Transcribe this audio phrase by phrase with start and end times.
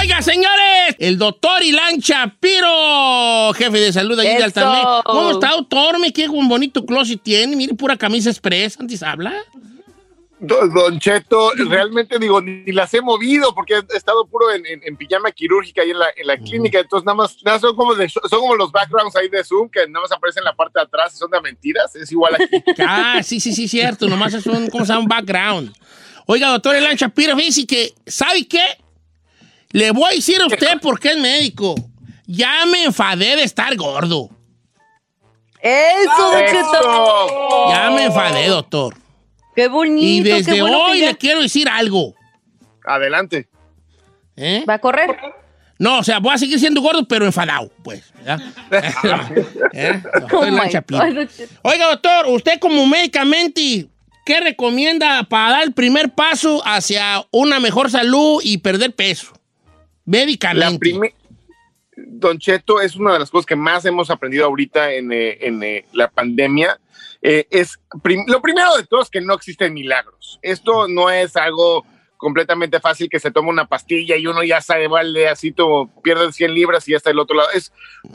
[0.00, 4.44] Oiga, señores, el doctor Ilan Chapiro, jefe de salud allí de.
[4.44, 4.78] Altamé.
[5.04, 5.98] ¿Cómo está, doctor?
[5.98, 7.56] Me qué un bonito closet tiene.
[7.56, 8.78] Mire, pura camisa express.
[8.78, 9.34] Antes habla.
[10.38, 14.94] Don, Cheto, realmente digo, ni las he movido porque he estado puro en, en- en
[14.96, 18.08] pijama quirúrgica ahí en la, en la clínica, entonces nada más, nada, son, como de-
[18.10, 20.84] son como los backgrounds ahí de Zoom que nada más aparecen en la parte de
[20.84, 22.62] atrás y son de mentiras, es igual aquí.
[22.86, 24.08] Ah, sí, sí, sí, cierto.
[24.08, 25.02] Nomás es un, ¿cómo se llama?
[25.04, 25.72] Un background.
[26.26, 28.62] Oiga, doctor Ilan Chapiro, fíjese que, ¿sabe qué?
[29.70, 31.74] Le voy a decir a usted porque es médico.
[32.26, 34.28] Ya me enfadé de estar gordo.
[35.60, 37.68] Eso, Don Cheto.
[37.70, 38.94] Ya me enfadé, doctor.
[39.56, 40.04] Qué bonito.
[40.06, 42.14] Y qué desde que hoy ya le quiero decir algo.
[42.84, 43.48] Adelante.
[44.36, 44.64] ¿Eh?
[44.68, 45.16] va a correr.
[45.78, 48.02] No, o sea, voy a seguir siendo gordo, pero enfadado, pues.
[49.72, 50.02] ¿Eh?
[50.32, 50.38] Oh.
[50.40, 51.28] God.
[51.62, 53.88] Oiga, doctor, usted como médicamente,
[54.24, 59.32] ¿qué recomienda para dar el primer paso hacia una mejor salud y perder peso?
[59.32, 59.40] La
[60.04, 60.78] Médicamente.
[60.78, 61.14] prime-
[61.96, 65.62] Don Cheto es una de las cosas que más hemos aprendido ahorita en, eh, en,
[65.62, 66.78] eh, la pandemia.
[67.28, 67.80] Eh, es
[68.28, 70.38] lo primero de todo es que no existen milagros.
[70.42, 71.84] Esto no es algo
[72.18, 76.30] completamente fácil que se toma una pastilla y uno ya sabe, vale, así todo, pierde
[76.30, 77.48] 100 libras y ya está del otro lado.
[77.52, 77.72] Es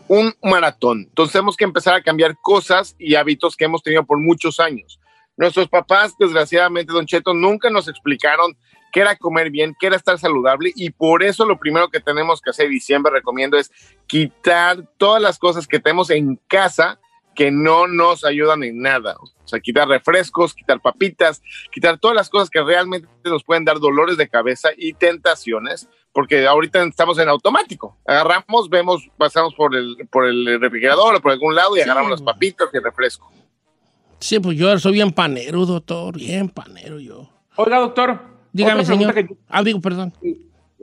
[0.07, 1.07] un maratón.
[1.09, 4.97] Entonces tenemos que empezar a cambiar cosas y hábitos que hemos tenido por muchos años.
[5.35, 8.55] Nuestros papás, desgraciadamente, Don Cheto, nunca nos explicaron
[8.93, 12.39] qué era comer bien, qué era estar saludable y por eso lo primero que tenemos
[12.39, 13.73] que hacer y siempre recomiendo es
[14.07, 16.97] quitar todas las cosas que tenemos en casa
[17.35, 19.15] que no nos ayudan en nada.
[19.21, 23.79] O sea, quitar refrescos, quitar papitas, quitar todas las cosas que realmente nos pueden dar
[23.79, 27.97] dolores de cabeza y tentaciones, porque ahorita estamos en automático.
[28.05, 31.83] Agarramos, vemos, pasamos por el, por el refrigerador o por algún lado y Sí.
[31.83, 33.31] agarramos las papitas y el refresco.
[34.19, 37.29] Sí, pues yo soy bien panero, doctor, bien panero yo.
[37.55, 38.19] Oiga, doctor.
[38.53, 39.13] Dígame, señor.
[39.13, 40.13] que- Ah, digo, perdón.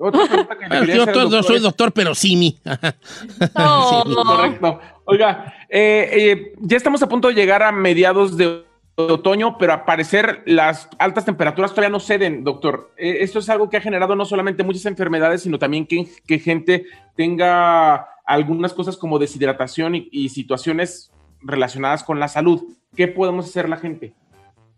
[0.01, 2.59] otra pregunta que le quería yo doctor soy doctor, pero sí mi.
[2.65, 2.73] No.
[4.03, 4.15] Sí, mi.
[4.15, 4.81] Correcto.
[5.11, 9.87] Oiga, eh, eh, ya estamos a punto de llegar a mediados de otoño, pero a
[9.87, 12.93] parecer las altas temperaturas todavía no ceden, doctor.
[12.99, 16.39] Eh, esto es algo que ha generado no solamente muchas enfermedades, sino también que, que
[16.39, 16.85] gente
[17.17, 21.11] tenga algunas cosas como deshidratación y, y situaciones
[21.41, 22.63] relacionadas con la salud.
[22.95, 24.13] ¿Qué podemos hacer la gente?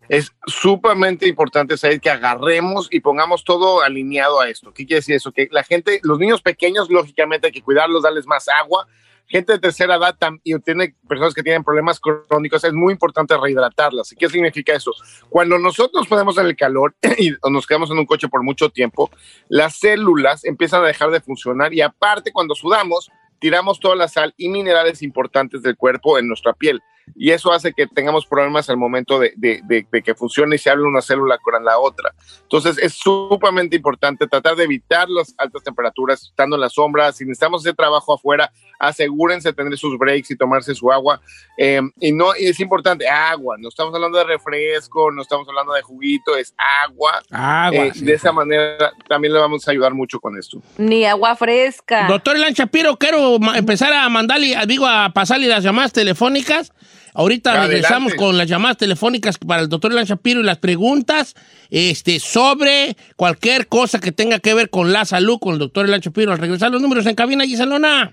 [0.07, 4.73] es sumamente importante saber que agarremos y pongamos todo alineado a esto.
[4.73, 5.31] ¿Qué quiere decir eso?
[5.31, 8.87] Que la gente, los niños pequeños, lógicamente hay que cuidarlos, darles más agua.
[9.31, 14.11] Gente de tercera edad y tiene personas que tienen problemas crónicos, es muy importante rehidratarlas.
[14.11, 14.91] ¿Y qué significa eso?
[15.29, 19.09] Cuando nosotros ponemos en el calor y nos quedamos en un coche por mucho tiempo,
[19.47, 23.09] las células empiezan a dejar de funcionar y aparte cuando sudamos,
[23.39, 26.83] tiramos toda la sal y minerales importantes del cuerpo en nuestra piel
[27.15, 30.59] y eso hace que tengamos problemas al momento de, de- de- de que funcione y
[30.59, 32.13] se hable una célula con la otra.
[32.43, 37.11] Entonces es sumamente importante tratar de evitar las altas temperaturas estando en la sombra.
[37.11, 41.21] Si necesitamos hacer trabajo afuera, asegúrense de tener sus breaks y tomarse su agua.
[41.57, 43.55] Eh, y no y es importante, agua.
[43.59, 47.21] No estamos hablando de refresco, no estamos hablando de juguito, es agua.
[47.31, 47.85] Agua.
[47.87, 48.05] Eh, sí.
[48.05, 50.61] de esa manera también le vamos a ayudar mucho con esto.
[50.77, 52.07] Ni agua fresca.
[52.07, 56.71] Doctor Elan Shapiro, quiero empezar a mandarle, digo, a pasarle las llamadas telefónicas.
[57.13, 61.35] Ahorita regresamos con las llamadas telefónicas para el doctor Lan Shapiro y las preguntas
[61.69, 66.01] este, sobre cualquier cosa que tenga que ver con la salud con el doctor Lan
[66.01, 66.31] Shapiro.
[66.31, 68.11] Al regresar los números en cabina, Giselona.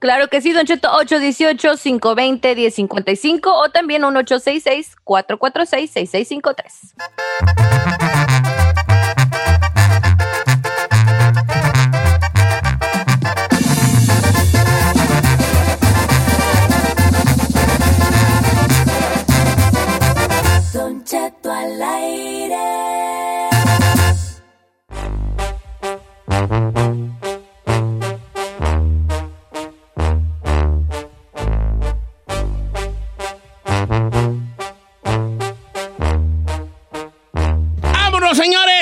[0.00, 8.61] Claro que sí, Don Cheto, 818-520-1055 o también 1866 446 6653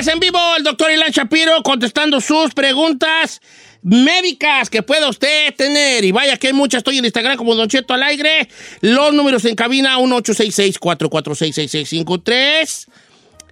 [0.08, 3.42] en vivo el doctor Ilan Shapiro contestando sus preguntas
[3.82, 6.02] médicas que pueda usted tener.
[6.04, 8.48] Y vaya que hay muchas, estoy en Instagram como Don Cheto al aire.
[8.80, 12.88] Los números en cabina 1866-446-6653.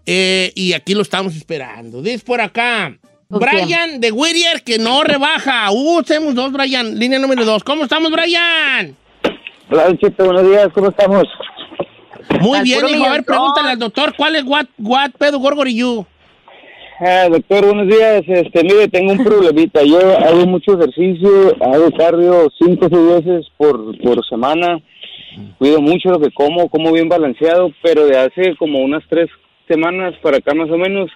[0.07, 2.01] Eh, y aquí lo estamos esperando.
[2.01, 2.97] Dice por acá.
[3.29, 5.71] Brian de Whittier que no rebaja.
[5.71, 6.99] Uh, tenemos dos, Brian.
[6.99, 7.63] Línea número dos.
[7.63, 8.97] ¿Cómo estamos, Brian?
[9.71, 10.69] Hola, Cheto, buenos días.
[10.73, 11.25] ¿Cómo estamos?
[12.41, 13.05] Muy bien, hijo.
[13.05, 16.07] A ver, pregúntale al doctor, ¿cuál es what, what pedo gorgoriyu?
[17.01, 18.25] Doctor, buenos días.
[18.27, 19.85] Este, mire, tengo un problemita.
[19.85, 24.81] Yo hago mucho ejercicio, hago cardio cinco o seis veces por, por semana.
[25.59, 29.29] Cuido mucho lo que como, como bien balanceado, pero de hace como unas tres
[29.69, 31.09] semanas para acá más o menos,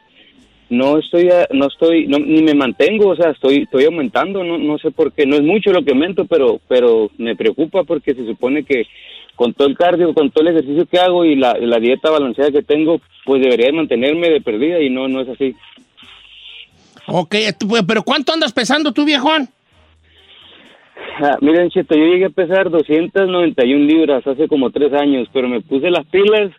[0.71, 4.79] no estoy, no estoy, no, ni me mantengo, o sea, estoy, estoy aumentando, no, no
[4.79, 5.27] sé por qué.
[5.27, 8.87] No es mucho lo que aumento, pero, pero me preocupa porque se supone que
[9.35, 12.53] con todo el cardio, con todo el ejercicio que hago y la, la dieta balanceada
[12.53, 15.55] que tengo, pues debería de mantenerme de perdida y no, no es así.
[17.07, 17.35] Ok,
[17.69, 19.49] pues, pero ¿cuánto andas pesando tú, viejón?
[21.21, 25.61] Ah, miren, Cheto, yo llegué a pesar 291 libras hace como tres años, pero me
[25.61, 26.53] puse las pilas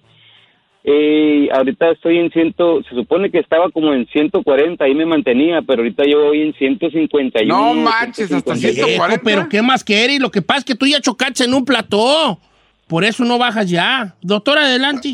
[0.85, 5.61] y ahorita estoy en ciento, se supone que estaba como en 140, ahí me mantenía,
[5.61, 7.47] pero ahorita yo voy en 151.
[7.47, 8.75] No manches, hasta 152.
[8.75, 9.21] Viejo, 140.
[9.23, 10.19] pero ¿qué más quieres?
[10.19, 12.37] Lo que pasa es que tú ya chocaste en un plató.
[12.87, 14.15] Por eso no bajas ya.
[14.21, 15.13] Doctor, adelante.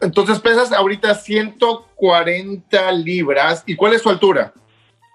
[0.00, 3.62] Entonces pesas ahorita 140 libras.
[3.66, 4.52] ¿Y cuál es su altura?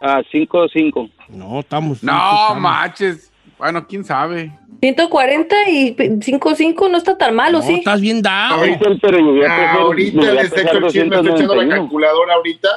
[0.01, 1.11] Ah, 5'5".
[1.29, 2.03] No, estamos.
[2.03, 3.31] No estamos- manches.
[3.57, 4.51] Bueno, quién sabe.
[4.81, 7.75] 140 y 55 no está tan malo, No, ¿sí?
[7.75, 8.55] estás bien dado.
[8.55, 11.75] Ahorita, pero llegué a pesar, ahorita les echo el chisme, estoy echando la 291.
[11.75, 12.69] calculadora ahorita.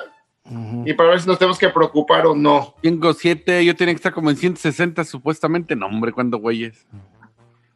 [0.85, 2.75] Y para ver si nos tenemos que preocupar o no.
[2.83, 5.75] Tengo siete, yo tenía que estar como en 160 supuestamente.
[5.75, 6.87] No, hombre, ¿cuándo güeyes?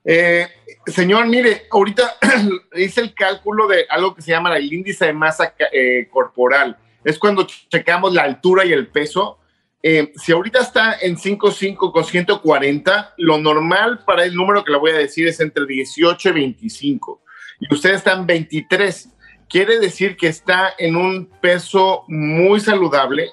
[0.05, 0.47] Eh,
[0.91, 2.17] señor, mire, ahorita
[2.75, 6.77] hice el cálculo de algo que se llama el índice de masa eh, corporal.
[7.05, 9.39] Es cuando checamos la altura y el peso.
[9.83, 14.79] Eh, si ahorita está en 5'5 con 140, lo normal para el número que le
[14.79, 17.23] voy a decir es entre 18 y 25.
[17.61, 19.11] Y usted está en 23.
[19.49, 23.31] Quiere decir que está en un peso muy saludable,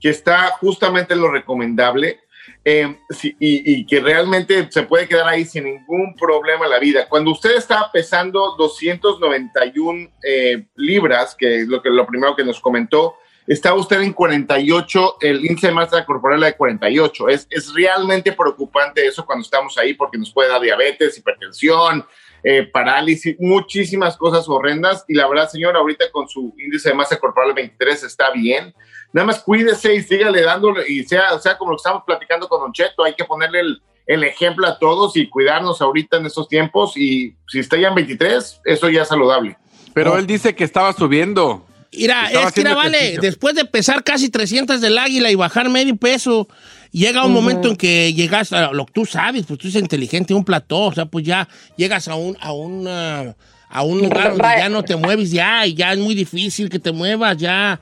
[0.00, 2.20] que está justamente en lo recomendable
[2.64, 6.78] eh, sí, y, y que realmente se puede quedar ahí sin ningún problema en la
[6.78, 7.08] vida.
[7.08, 12.60] Cuando usted está pesando 291 eh, libras, que es lo, que, lo primero que nos
[12.60, 13.16] comentó,
[13.46, 17.28] está usted en 48, el índice de masa corporal de 48.
[17.28, 22.04] Es, es realmente preocupante eso cuando estamos ahí porque nos puede dar diabetes, hipertensión,
[22.48, 25.04] eh, parálisis, muchísimas cosas horrendas.
[25.08, 28.72] Y la verdad, señor, ahorita con su índice de masa corporal 23 está bien.
[29.12, 32.60] Nada más cuídese y sígale dándole, y sea, sea como lo que estamos platicando con
[32.60, 36.46] Don Cheto, hay que ponerle el, el ejemplo a todos y cuidarnos ahorita en estos
[36.48, 36.96] tiempos.
[36.96, 39.56] Y si está ya en 23, eso ya es saludable.
[39.92, 40.16] Pero Oh.
[40.16, 41.66] él dice que estaba subiendo.
[41.92, 43.20] Mira, es que, vale, ejercicio.
[43.22, 46.48] después de pesar casi 300 del águila y bajar medio peso,
[46.92, 50.34] llega un momento en que llegas a lo que tú sabes, pues tú eres inteligente,
[50.34, 53.36] un plató, o sea, pues ya llegas a un, a una,
[53.68, 56.78] a un lugar donde ya no te mueves ya, y ya es muy difícil que
[56.78, 57.80] te muevas, ya,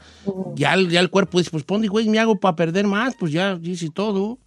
[0.55, 3.33] ya, el- ya el cuerpo dice, pues ponte, güey, me hago para perder más, pues
[3.33, 4.39] ya dice todo.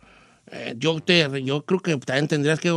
[0.50, 2.72] Eh, yo, te, yo creo que también tendrías que,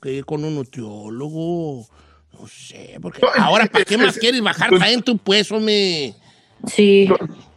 [0.00, 1.86] que ir con un nutriólogo,
[2.32, 6.14] no sé, porque ahora, ¿para qué más es- quieres bajar pues- también tu peso, me...
[6.66, 7.08] Sí.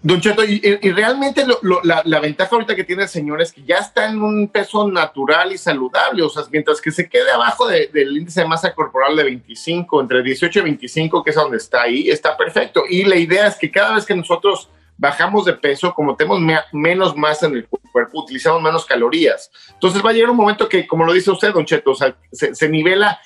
[0.02, 0.60] Don Cheto, y,
[0.92, 1.46] realmente
[1.84, 5.52] la, ventaja ahorita que tiene el señor es que ya está en un peso natural
[5.52, 9.18] y saludable, o sea, mientras que se quede abajo de- del índice de masa corporal
[9.18, 12.84] de 25, entre 18 y 25, que es donde está ahí, está perfecto.
[12.90, 16.60] Y la idea es que cada vez que nosotros bajamos de peso, como tenemos me-
[16.72, 19.52] menos masa en el cuerpo, utilizamos menos calorías.
[19.74, 22.70] Entonces va a llegar un momento que, como lo dice usted, Don Cheto, se, se
[22.70, 23.20] nivela,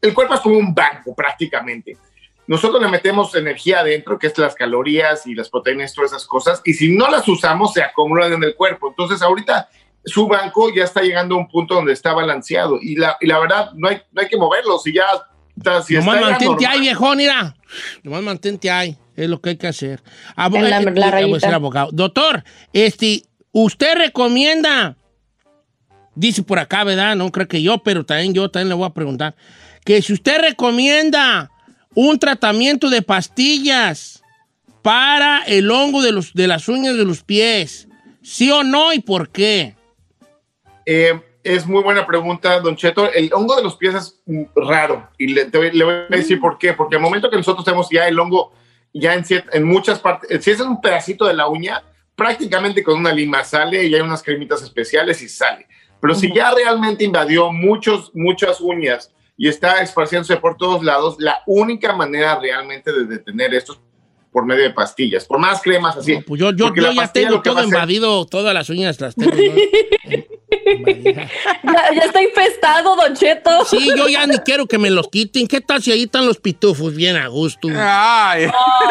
[0.00, 1.96] el cuerpo es como un banco prácticamente
[2.46, 6.60] nosotros le metemos energía adentro, que es las calorías y las proteínas, todas esas cosas,
[6.64, 8.88] y si no las usamos, se acumulan en el cuerpo.
[8.88, 9.68] Entonces, ahorita
[10.04, 13.38] su banco ya está llegando a un punto donde está balanceado, y la, y la
[13.38, 14.76] verdad, no hay, no hay que moverlo.
[14.78, 15.04] Si ya
[15.56, 17.54] está, si Nomás está mantente ahí, viejón, mira.
[18.02, 18.98] Nomás mantente ahí.
[19.14, 20.02] Es lo que hay que hacer.
[20.34, 21.90] Abo- la- la eh, ser abogado.
[21.92, 23.22] Doctor, este,
[23.52, 24.96] usted recomienda,
[26.16, 27.14] dice por acá, ¿verdad?
[27.14, 29.36] No creo que yo, pero también yo también le voy a preguntar,
[29.84, 31.51] que si usted recomienda
[31.94, 34.22] un tratamiento de pastillas
[34.82, 37.88] para el hongo de, los, de las uñas de los pies,
[38.22, 39.76] ¿sí o no y por qué?
[40.86, 43.10] Eh, es muy buena pregunta, Don Cheto.
[43.12, 46.16] El hongo de los pies es mm, raro y le, te voy- le voy a
[46.16, 46.72] decir por qué.
[46.72, 48.52] Porque al momento que nosotros tenemos ya el hongo,
[48.92, 51.82] ya en, muchas partes, si es un pedacito de la uña,
[52.16, 55.66] prácticamente con una lima sale y hay unas cremitas especiales y sale.
[56.00, 61.40] Pero si ya realmente invadió muchos, muchas uñas y está esparciéndose por todos lados, la
[61.46, 63.76] única manera realmente de detener esto
[64.30, 66.16] por medio de pastillas, por más cremas así.
[66.26, 69.14] Pues yo, yo, Porque yo la ya tengo todo hacer- invadido, todas las uñas las
[69.14, 69.30] tengo.
[69.30, 69.38] ¿no?
[70.74, 73.64] Ya, ya está infestado, Don Cheto.
[73.64, 75.46] Sí, yo ya ni quiero que me los quiten.
[75.48, 77.68] ¿Qué tal si ahí están los pitufos bien a gusto?
[77.74, 78.46] Ay,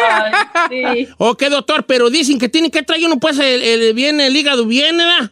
[0.10, 0.31] Ay,
[0.69, 1.07] sí.
[1.17, 4.65] Ok, doctor, pero dicen que tiene que traer uno, pues, el, el- bien, el hígado
[4.65, 5.31] bien, ¿verdad?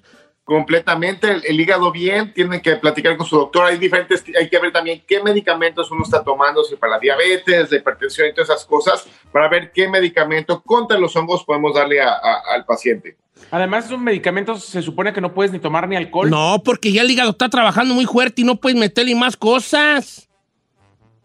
[0.49, 3.65] Completamente el, el hígado bien, tienen que platicar con su doctor.
[3.65, 7.69] Hay diferentes, hay que ver también qué medicamentos uno está tomando, si para la diabetes,
[7.71, 12.01] la hipertensión y todas esas cosas, para ver qué medicamento contra los hongos podemos darle
[12.01, 13.15] a- a- al paciente.
[13.51, 16.31] Además, esos medicamentos se supone que no puedes ni tomar ni alcohol.
[16.31, 20.27] No, porque ya el hígado está trabajando muy fuerte y no puedes meterle más cosas.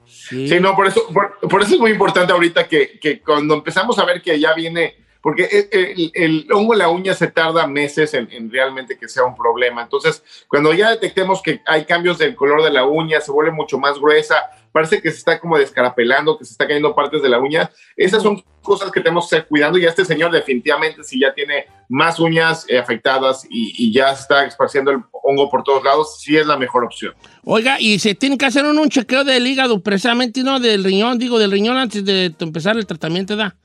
[0.04, 0.48] Sí.
[0.48, 3.98] Sí, no, por eso, por, por eso es muy importante ahorita que, que cuando empezamos
[3.98, 7.66] a ver que ya viene, porque el, el- el hongo en la uña se tarda
[7.66, 9.82] meses en, en realmente que sea un problema.
[9.82, 13.78] Entonces, cuando ya detectemos que hay cambios del color de la uña, se vuelve mucho
[13.78, 14.36] más gruesa,
[14.70, 18.22] parece que se está como descarapelando, que se está cayendo partes de la uña, esas
[18.22, 21.66] son cosas que tenemos que estar cuidando y a este señor definitivamente si ya tiene
[21.88, 26.36] más uñas eh, afectadas y, y ya está esparciendo el hongo por todos lados, sí
[26.36, 27.14] es la mejor opción.
[27.44, 31.18] Oiga, y se tiene que hacer un, un chequeo del hígado, precisamente, no del riñón,
[31.18, 33.56] digo, del riñón antes de empezar el tratamiento, ¿da?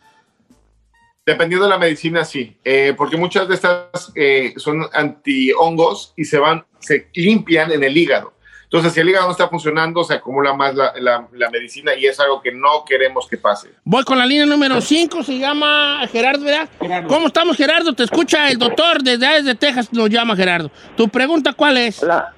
[1.32, 6.40] Dependiendo de la medicina, sí, Eh, porque muchas de estas eh, son antihongos y se
[6.40, 8.34] van, se limpian en el hígado.
[8.64, 12.06] Entonces, si el hígado no está funcionando, se acumula más la, la- la medicina y
[12.06, 13.70] es algo que no queremos que pase.
[13.84, 16.70] Voy con la línea número 5, se llama Gerardo, ¿verdad?
[16.80, 17.08] Gerardo.
[17.08, 17.94] ¿Cómo estamos, Gerardo?
[17.94, 20.70] Te escucha el doctor desde, desde Texas, nos llama Gerardo.
[20.96, 22.02] ¿Tu pregunta cuál es?
[22.04, 22.34] Hola.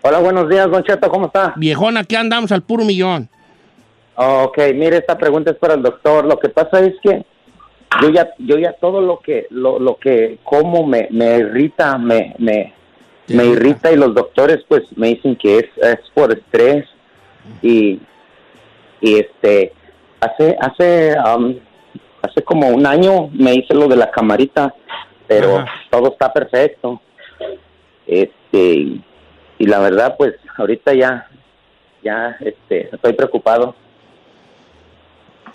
[0.00, 1.52] Hola, buenos días, Don Cheto, ¿cómo está?
[1.56, 3.28] Viejona, aquí andamos al puro millón.
[4.14, 6.24] Ok, mire, esta pregunta es para el doctor.
[6.24, 7.24] Lo que pasa es que
[8.02, 12.34] yo ya, yo ya todo lo que, lo, lo que como me, me irrita, me,
[12.38, 12.74] me,
[13.28, 13.90] me irrita.
[13.90, 16.86] y los doctores pues me dicen que es, es por estrés
[17.62, 18.00] y,
[19.00, 19.72] y este,
[20.20, 21.56] hace, hace, um,
[22.22, 24.74] hace como un año me hice lo de la camarita,
[25.26, 27.00] pero todo está perfecto.
[28.06, 29.00] Este,
[29.58, 31.28] y la verdad pues ahorita ya,
[32.02, 33.74] ya, este, estoy preocupado.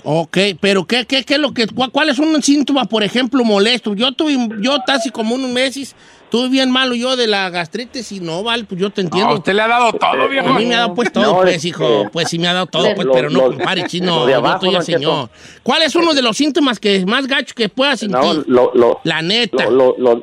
[0.05, 3.43] Ok, pero ¿qué, qué, qué es lo que, cuál, cuál es un síntoma, por ejemplo,
[3.45, 3.93] molesto?
[3.95, 5.95] Yo tuve, yo casi como unos meses,
[6.29, 9.29] tuve bien malo yo de la gastritis y no, vale, pues yo te entiendo.
[9.29, 10.49] a usted le ha dado todo, viejo.
[10.49, 12.03] A mí me ha dado pues todo, No, pues, es hijo.
[12.03, 14.27] que- Pues sí me ha dado todo, pues, Lo- pero no compare, chino.
[14.29, 14.81] Yo estoy Cheto.
[14.83, 15.29] señor.
[15.63, 18.19] ¿Cuál es uno de los síntomas que más gacho que puedas sentir?
[18.19, 19.65] No, lo, lo, La neta.
[19.69, 20.21] lo, lo, lo,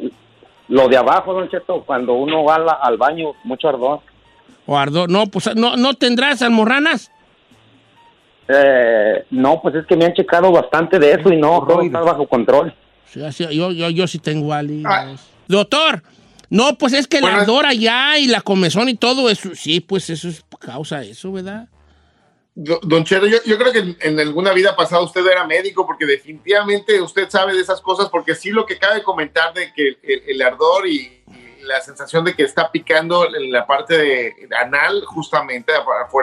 [0.68, 4.00] lo de abajo, don Cheto, cuando uno va a la- al baño, mucho ardor.
[4.66, 5.08] O ardor.
[5.10, 7.10] No, pues no, no tendrás almorranas.
[8.52, 12.00] Eh, no, pues es que me han checado bastante de eso y no, todo está
[12.00, 12.74] bajo control.
[13.06, 14.82] Sí, yo, yo, yo sí tengo ali.
[14.86, 15.14] Ah.
[15.46, 16.02] Doctor,
[16.48, 19.80] no, pues es que el Bueno, ardor allá y la comezón y todo eso, sí,
[19.80, 21.68] pues eso es causa eso, ¿verdad?
[22.54, 25.86] Do- Don Cheto, yo, yo creo que en, en alguna vida pasada usted era médico
[25.86, 29.88] porque definitivamente usted sabe de esas cosas porque sí lo que cabe comentar de que
[30.02, 31.39] el, el ardor y, y
[31.74, 35.72] la sensación de que está picando en la parte de anal justamente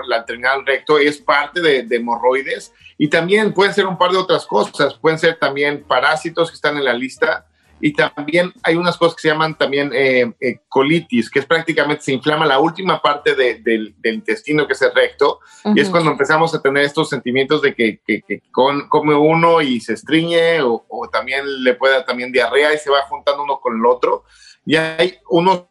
[0.08, 2.74] la terminal recto es parte de, de hemorroides.
[2.98, 6.78] Y también pueden ser un par de otras cosas, pueden ser también parásitos que están
[6.78, 7.46] en la lista.
[7.80, 12.02] Y también hay unas cosas que se llaman también eh, eh, colitis, que es prácticamente
[12.02, 15.42] se inflama la última parte de- del, del intestino que es el recto.
[15.76, 19.62] Y es cuando empezamos a tener estos sentimientos de que, que- que con- come uno
[19.62, 23.44] y se estriñe o, o también le puede dar también diarrea y se va juntando
[23.44, 24.24] uno con el otro.
[24.68, 25.64] Y hay unos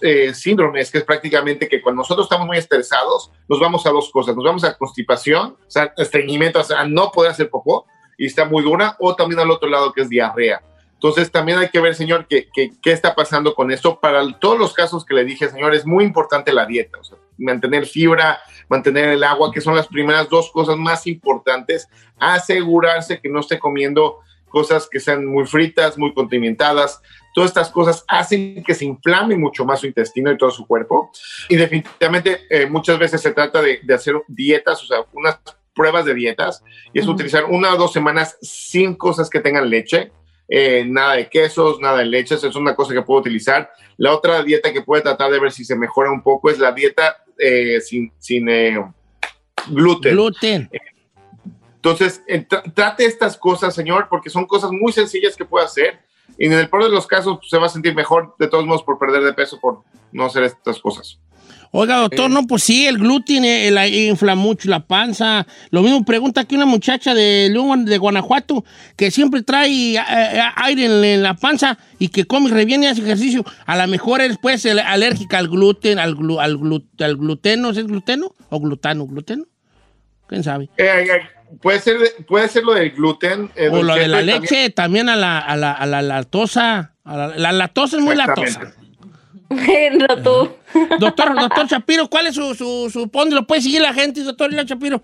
[0.00, 4.08] eh, síndromes que es prácticamente que cuando nosotros estamos muy estresados, nos vamos a dos
[4.12, 4.36] cosas.
[4.36, 8.44] Nos vamos a constipación, o sea, estreñimiento, o sea, no poder hacer popó y está
[8.44, 10.62] muy dura, o también al otro lado que es diarrea.
[10.92, 13.98] Entonces también hay que ver, señor, qué que, qué está pasando con esto.
[13.98, 17.18] Para todos los casos que le dije, señor, es muy importante la dieta, o sea,
[17.36, 21.88] mantener fibra, mantener el agua, que son las primeras dos cosas más importantes.
[22.16, 24.20] Asegurarse que no esté comiendo
[24.54, 27.02] cosas que sean muy fritas, muy condimentadas.
[27.34, 31.10] Todas estas cosas hacen que se inflame mucho más su intestino y todo su cuerpo.
[31.48, 35.40] Y definitivamente eh, muchas veces se trata de, de hacer dietas, o sea, unas
[35.74, 37.14] pruebas de dietas, y es Ujú.
[37.14, 40.12] utilizar una o dos semanas sin cosas que tengan leche,
[40.48, 43.72] eh, nada de quesos, nada de leches, es una cosa que puedo utilizar.
[43.96, 46.70] La otra dieta que puede tratar de ver si se mejora un poco es la
[46.70, 48.78] dieta eh, sin, sin eh,
[49.68, 50.12] gluten.
[50.12, 50.70] Gluten.
[51.84, 55.98] Entonces, eh, tra- trate estas cosas, señor, porque son cosas muy sencillas que puede hacer.
[56.38, 58.64] Y en el peor de los casos pues, se va a sentir mejor, de todos
[58.64, 61.18] modos, por perder de peso, por no hacer estas cosas.
[61.72, 65.46] Oiga, doctor, no, pues sí, el gluten eh, la- infla mucho la panza.
[65.70, 68.64] Lo mismo pregunta aquí una muchacha de León, de Guanajuato,
[68.96, 72.82] que siempre trae eh, eh, aire en, en la panza y que come re bien
[72.82, 73.44] y hace ejercicio.
[73.66, 77.68] A lo mejor es pues el- alérgica al gluten, al, glu- al, glu- al gluteno,
[77.70, 78.32] ¿es gluteno?
[78.48, 79.06] ¿O glutano?
[79.06, 79.44] ¿Gluteno?
[80.26, 80.70] ¿Quién sabe?
[81.60, 81.96] Puede ser,
[82.26, 83.50] puede ser lo del gluten.
[83.56, 86.92] eh, O lo de la también- leche, también a la, a la, a la lactosa.
[87.04, 88.72] A la, la lactosa es muy lactosa.
[90.24, 90.50] Tú.
[90.98, 94.50] Doctor, doctor Shapiro, ¿cuál es su, su, su ¿Dónde lo puede seguir la gente, doctor
[94.52, 95.00] Shapiro?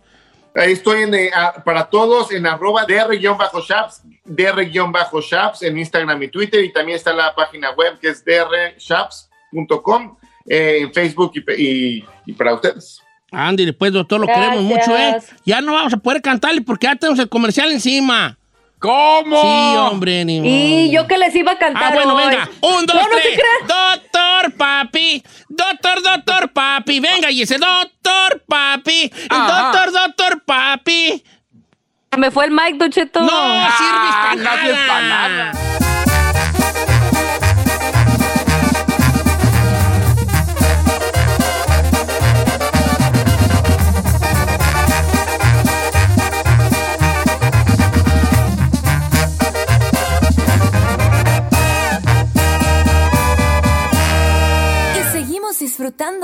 [0.56, 1.30] Ahí estoy en, eh,
[1.64, 7.70] para todos en arroba dr-shaps, dr-shaps en Instagram y Twitter y también está la página
[7.72, 10.16] web que es drshaps.com
[10.46, 13.00] eh, en Facebook y, pe- y- y para ustedes.
[13.32, 14.46] Andy, pues, doctor, lo Gracias.
[14.48, 15.16] queremos mucho, ¿eh?
[15.44, 18.36] Ya no vamos a poder cantarle porque ya tenemos el comercial encima.
[18.80, 19.40] ¿Cómo?
[19.42, 20.40] Sí, hombre, ni Y
[20.88, 20.92] modo.
[21.02, 22.24] yo que les iba a cantar Ah, bueno, hoy.
[22.28, 22.48] venga.
[22.62, 23.34] Un, dos, No, no te tres.
[23.38, 24.00] creas.
[24.02, 25.22] doctor papi.
[25.50, 26.98] Doctor, doctor papi.
[27.00, 29.12] Venga, y ese doctor papi.
[29.28, 29.62] Ajá.
[29.72, 31.22] Doctor, doctor papi.
[32.16, 33.20] Me fue el mic, Don Cheto.
[33.20, 35.52] No sirves para no sirves pa' nada.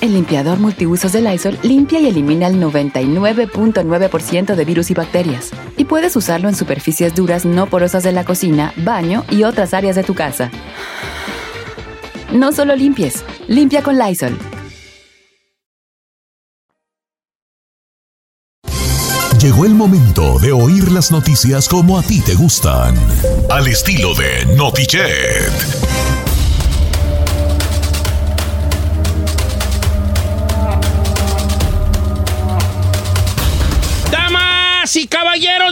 [0.00, 5.50] El limpiador multiusos de Lysol limpia y elimina el 99.9% de virus y bacterias.
[5.76, 9.96] Y puedes usarlo en superficies duras no porosas de la cocina, baño y otras áreas
[9.96, 10.50] de tu casa.
[12.32, 14.38] No solo limpies, limpia con Lysol.
[19.38, 22.94] Llegó el momento de oír las noticias como a ti te gustan.
[23.50, 26.19] Al estilo de Notichet.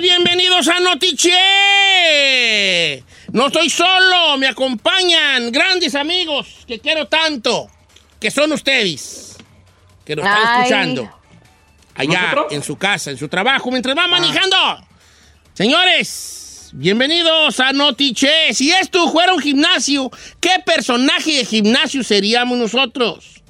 [0.01, 1.33] Bienvenidos a Notiche.
[3.33, 7.69] No estoy solo, me acompañan grandes amigos que quiero tanto,
[8.21, 9.37] que son ustedes,
[10.05, 10.57] que nos están Ay.
[10.63, 11.21] escuchando
[11.95, 12.53] allá ¿Nosotros?
[12.53, 14.57] en su casa, en su trabajo, mientras va manejando.
[15.55, 18.55] Señores, bienvenidos a Notiche.
[18.55, 23.43] Si esto fuera un gimnasio, ¿qué personaje de gimnasio seríamos nosotros?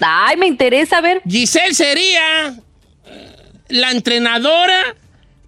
[0.00, 1.20] Ay, me interesa a ver.
[1.28, 2.54] Giselle sería
[3.68, 4.96] la entrenadora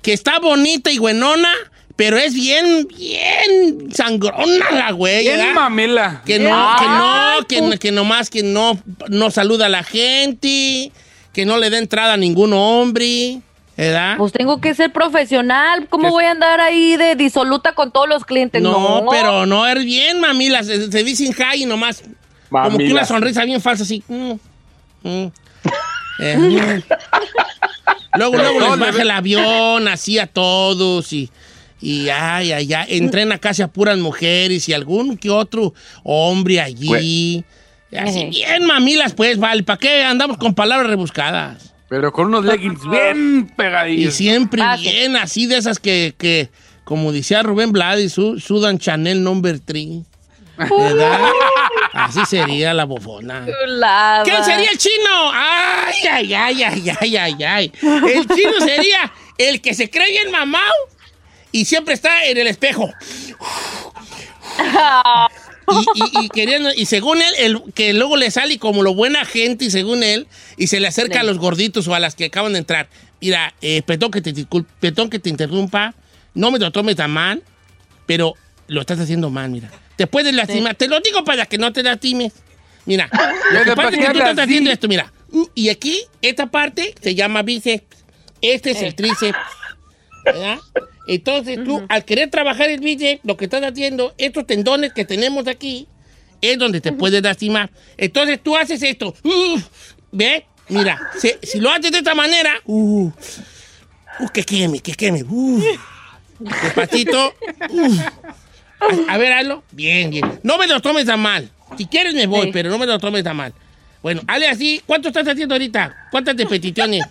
[0.03, 1.53] que está bonita y buenona,
[1.97, 5.23] pero es bien, bien sangrona la güey.
[5.23, 5.55] Bien ¿verdad?
[5.55, 6.23] mamela.
[6.27, 10.91] Que no, que no, que, que nomás que no, no saluda a la gente,
[11.33, 13.41] que no le da entrada a ningún hombre,
[13.77, 14.17] ¿verdad?
[14.17, 15.87] Pues tengo que ser profesional.
[15.89, 18.61] ¿Cómo voy a andar ahí de disoluta con todos los clientes?
[18.61, 22.03] no, pero no es bien, mamila, se, se dicen high y nomás,
[22.51, 22.93] como que Mamila.
[22.95, 24.03] una sonrisa bien falsa así.
[24.09, 24.33] mm,
[25.05, 25.27] mm.
[26.19, 26.83] Eh, mm.
[28.19, 31.31] Luego, luego les baja el avión así a todos y,
[31.81, 35.73] y ay, ay, ay, entrena casi a puras mujeres y algún que otro
[36.05, 37.43] hombre allí.
[37.97, 38.31] Así Ejé.
[38.31, 41.73] bien mamilas, pues, vale, ¿para qué andamos con palabras rebuscadas?
[41.89, 44.15] Pero con unos leggings bien Y pegadillos.
[44.15, 44.85] siempre Ah, sí.
[44.85, 46.49] bien, así de esas que, que
[46.85, 49.89] como decía Rubén Blades, su, sudan Chanel number 3.
[50.59, 51.21] ¿Verdad?
[51.93, 53.45] Así sería la bofona.
[54.25, 55.33] ¿Quién sería el chino?
[56.11, 57.73] Ay, ay, ay, ay, ay, ay, ay.
[57.83, 60.73] El chino sería el que se cree bien mamado
[61.53, 62.91] y siempre está en el espejo.
[65.69, 69.25] Y, y- y queriendo, y según él, el, que luego le sale como lo buena
[69.25, 70.27] gente, y según él,
[70.57, 72.89] y se le acerca a los gorditos o a las que acaban de entrar.
[73.21, 74.35] Mira, eh, perdón, que te,
[74.81, 75.95] perdón que te interrumpa,
[76.35, 77.43] no me lo tomes tan mal,
[78.07, 78.35] pero
[78.67, 79.71] lo estás haciendo mal, mira.
[79.97, 82.33] Te puedes lastimar, te lo digo para que no te lastimes.
[82.85, 83.09] Mira,
[83.53, 85.13] lo que pasa ¿para es que tú estás haciendo esto, mira.
[85.55, 87.85] Y aquí, esta parte se llama bíceps.
[88.41, 89.39] Este es el tríceps.
[90.25, 90.59] ¿verdad?
[91.09, 95.49] Entonces tú, al querer trabajar el bíceps, lo que estás haciendo, estos tendones que tenemos
[95.49, 95.89] aquí,
[96.41, 97.71] es donde te puedes lastimar.
[97.97, 99.15] Entonces tú haces esto.
[99.25, 99.59] Uh,
[100.13, 100.45] ¿Ve?
[100.69, 103.07] Mira, se- si lo haces de esta manera, uh,
[104.21, 105.23] uh, que queme, que queme.
[105.25, 105.63] Uh,
[106.39, 107.35] despacito.
[107.71, 107.97] uh.
[109.09, 109.63] A, a ver, hazlo.
[109.73, 110.41] Bien, bien.
[110.43, 111.51] No me lo tomes tan mal.
[111.79, 112.51] Si quieres me voy, Sí.
[112.53, 113.55] pero no me lo tomes tan mal.
[114.03, 114.83] Bueno, hazle así.
[114.85, 116.09] ¿Cuánto estás haciendo ahorita?
[116.11, 117.05] ¿Cuántas repeticiones?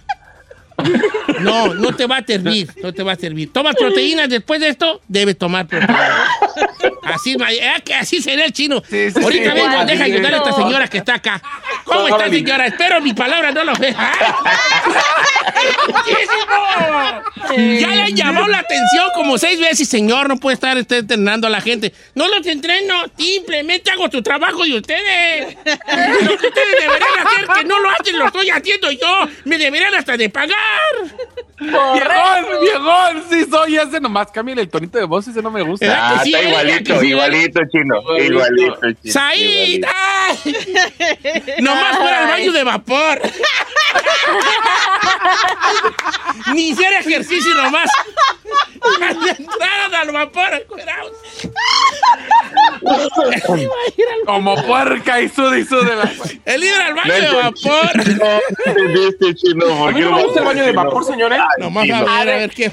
[1.41, 3.51] No, no te va a servir, no te va a servir.
[3.53, 5.01] ¿Tomas proteínas después de esto?
[5.07, 6.27] Debes tomar proteínas.
[7.03, 7.35] Así,
[7.99, 8.81] así sería el chino.
[8.89, 9.59] Sí, sí, Ahorita sí.
[9.61, 11.41] vengo, deja ayudar a esta señora que está acá.
[11.83, 12.67] ¿Cómo está, señora?
[12.67, 14.13] Espero mi palabra no lo vea.
[17.79, 21.49] Ya le llamó la atención como seis veces, señor, no puede estar usted entrenando a
[21.49, 21.93] la gente.
[22.15, 25.55] No los entreno, simplemente hago tu trabajo de ustedes.
[25.65, 29.27] Lo que ustedes deberían hacer, que no lo hacen, lo estoy haciendo yo.
[29.45, 30.55] Me deberían hasta de pagar.
[31.59, 34.31] Viejón, viejón, sí soy ese nomás.
[34.31, 35.85] Cámbiale el tonito de voz, ese no me gusta.
[35.85, 36.83] ¿Verdad que Ah, sí, está eh?
[36.91, 37.95] Igualito, ¿Que sí, igualito, chino.
[38.17, 38.63] Igualito.
[38.63, 39.13] Igualito, chino.
[39.13, 39.83] ¡Said!
[41.59, 43.21] Nomás fuera al baño de vapor.
[46.53, 47.89] Ni hiciera ejercicio nomás.
[49.37, 50.65] Entraron al vapor.
[54.25, 55.95] Como puerca y suda y suda.
[55.95, 56.11] la-
[56.45, 58.07] El ir al baño No de vapor.
[58.17, 59.65] No entendiste, chino.
[59.67, 61.39] ¿por A mí qué no no gusta el baño de vapor, señores.
[61.59, 61.99] Nomás a chino.
[62.05, 62.71] ver, a ver qué.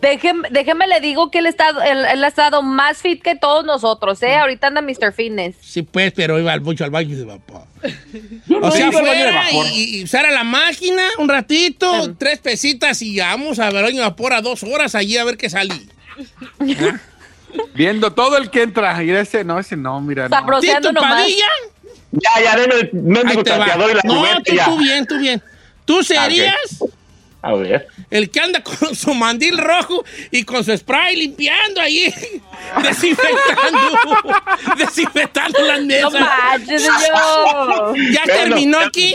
[0.00, 3.64] Déjeme, déjeme le digo que él, está, él, él ha estado más fit que todos
[3.64, 4.36] nosotros, ¿eh?
[4.36, 5.12] Ahorita anda Mr.
[5.12, 5.56] Fitness.
[5.60, 7.62] Sí, pues, pero iba al- mucho al baño de vapor.
[8.46, 9.66] Yo no O sea, ido al baño de fuera vapor.
[9.72, 13.96] y, y usar a la máquina un ratito, tres pesitas y vamos a ver baño
[13.96, 15.88] de vapor a dos horas allí a ver qué salí.
[17.74, 19.02] Viendo todo el que entra.
[19.02, 20.28] Y ese no, ese no, mira.
[20.28, 20.36] No.
[20.36, 21.22] Sabroseando Tito nomás.
[21.22, 21.46] Padilla,
[22.12, 23.90] Ya, ya, el mendigo va.
[23.90, 24.64] y la No, tú, ya.
[24.66, 25.42] tú bien, tú bien.
[25.84, 26.54] Tú serías
[27.40, 27.86] A ver.
[28.10, 32.12] el que anda con su mandil rojo y con su spray limpiando ahí,
[32.82, 33.78] desinfectando,
[34.76, 36.12] desinfectando las No mesas.
[36.12, 36.88] manches.
[38.12, 39.14] Ya terminó aquí.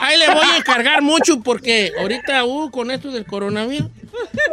[0.00, 3.88] Ahí le voy a encargar mucho porque ahorita, uh, con esto del coronavirus,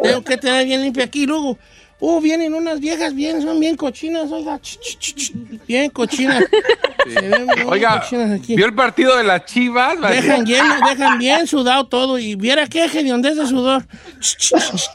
[0.03, 1.25] tengo que tener bien limpio aquí.
[1.25, 1.57] Luego,
[1.99, 4.59] uh, vienen unas viejas bien, son bien cochinas, oiga.
[4.59, 5.31] ch, ch, ch, ch,
[5.65, 6.43] bien cochinas.
[7.05, 8.55] Ven bien Oiga, cochinas aquí.
[8.55, 9.99] vio el partido de las chivas.
[10.01, 12.19] Dejan lleno, dejan bien sudado todo.
[12.19, 13.85] Y viera qué hediondez de sudor.
[14.19, 14.89] Ch, ch, ch, ch.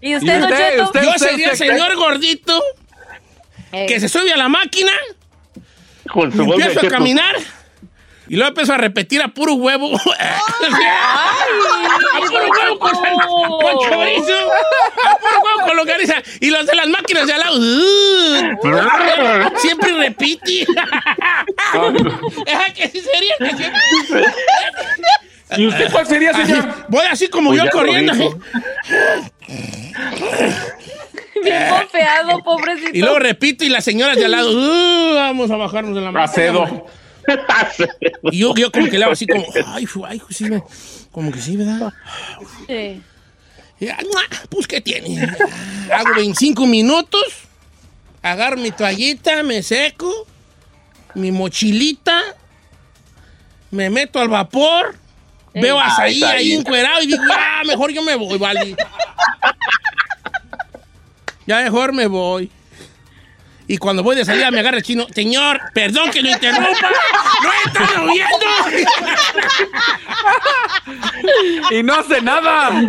[0.00, 1.02] ¿Y ¿Y usted, Don usted, usted?
[1.02, 2.62] Yo sería el señor gordito
[3.88, 4.92] que se sube a la máquina
[6.12, 7.34] Con su empiezo a caminar
[8.28, 9.94] y luego empiezo a repetir a puro huevo.
[10.18, 10.40] a
[12.18, 14.38] puro huevo con, con chorizo.
[15.04, 16.14] A puro huevo con longaniza.
[16.40, 17.56] Y los de las máquinas de al lado.
[17.58, 20.66] uh, siempre repite.
[21.72, 23.34] Ajá, que sí sería.
[23.38, 23.80] que siempre-
[25.56, 26.68] ¿Y usted cuál sería, Así, señor?
[26.88, 28.14] voy así como Pues yo corriendo.
[31.42, 32.90] Bien bofeado, pobrecito.
[32.92, 34.50] Y luego repito y las señoras de al lado.
[34.50, 36.24] "Uh, vamos a bajarnos de la máquina.
[36.24, 36.86] Acedo.
[38.32, 39.44] Y yo, yo como que le hago así como.
[39.66, 40.62] Ay, fu- ay, sí, me-
[41.12, 41.92] como que sí, ¿verdad?
[42.66, 43.02] Sí.
[43.80, 43.98] Y, ah.
[44.48, 45.28] Pues, ¿qué tiene?
[45.92, 47.22] Hago 25 minutos,
[48.22, 50.26] agarro mi toallita, me seco,
[51.14, 52.20] mi mochilita,
[53.70, 54.94] me meto al vapor,
[55.54, 58.76] veo a Ah, Saí ahí encuerado y digo, ah, mejor yo me voy, vale.
[61.46, 62.50] Ya mejor me voy.
[63.66, 66.90] Y cuando voy de salida me agarra el chino, señor, perdón que lo interrumpa,
[67.42, 68.46] no he estado viendo.
[71.70, 72.82] Y no hace nada.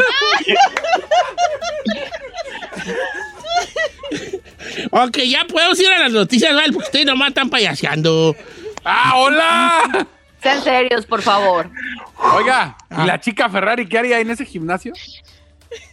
[4.91, 6.73] ok, ya puedo ir a las noticias, ¿vale?
[6.73, 8.35] Porque ustedes nomás están payaseando.
[8.83, 10.07] ¡Ah, hola!
[10.43, 11.69] Sean serios, por favor.
[12.17, 13.03] Oiga, Ah.
[13.03, 14.93] ¿y la chica Ferrari qué haría en ese gimnasio?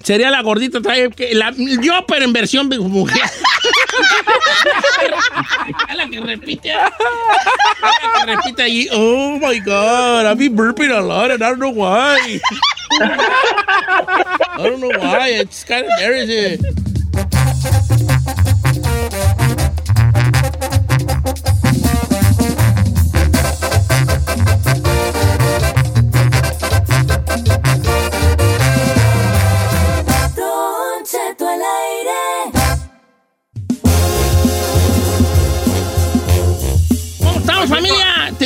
[0.02, 3.22] Sería la gordita, trae la- yo, pero en versión mujer.
[5.88, 6.70] Es la que repite.
[6.70, 8.88] Es la que repite allí.
[8.92, 12.40] Oh my God, I've been burping a lot and I don't know why.
[13.00, 15.28] I don't know why.
[15.40, 16.91] It's kind of embarrassing.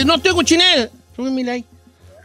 [0.05, 0.91] No te oigo, Chinel.
[1.15, 1.65] Súbeme ahí.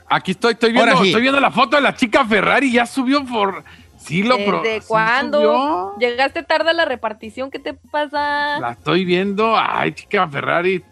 [0.08, 1.08] Aquí estoy, estoy viendo, sí.
[1.08, 3.64] estoy viendo la foto de la chica Ferrari, ya subió por.
[3.98, 5.96] Sí, lo pro- ¿Desde cuándo?
[6.00, 8.60] Llegaste tarde a la repartición, ¿qué te pasa?
[8.60, 9.56] La estoy viendo.
[9.58, 10.84] Ay, chica Ferrari.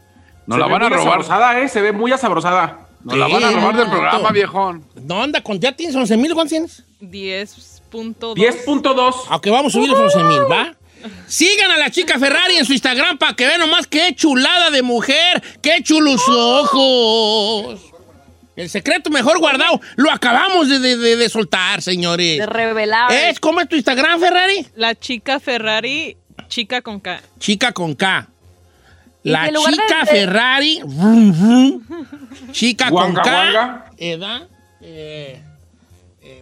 [0.46, 1.58] Nos Se la van a robar.
[1.58, 1.68] ¿eh?
[1.68, 2.88] Se ve muy asabrosada.
[3.04, 4.86] Nos la van a robar del no, programa, viejón.
[4.96, 6.84] No, anda, con, ya tienes 11 mil, ¿cuántos tienes?
[7.02, 8.36] 10.2.
[8.36, 9.16] 10.2.
[9.30, 10.74] Aunque vamos a subir los 11 mil, ¿va?
[11.28, 14.82] Sigan a la chica Ferrari en su Instagram para que vean nomás qué chulada de
[14.82, 17.80] mujer, qué chulos ojos.
[18.56, 22.40] El secreto mejor guardado lo acabamos de, de- de- de soltar, señores.
[22.40, 23.12] De revelar.
[23.12, 24.66] ¿Es cómo es tu Instagram, Ferrari?
[24.76, 26.18] La chica Ferrari,
[26.50, 27.22] chica con K.
[27.40, 28.28] Chica con K.
[29.24, 30.82] La chica de- Ferrari.
[30.86, 32.06] vrum, vrum,
[32.52, 33.86] chica con K.
[33.98, 34.48] Edad.
[34.82, 35.42] eh,